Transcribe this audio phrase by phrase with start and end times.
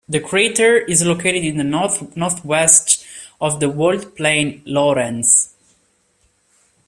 [0.09, 3.05] This crater is located to the north-northwest
[3.39, 5.53] of the walled plain Lorentz.